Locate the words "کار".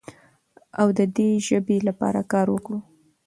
2.31-2.47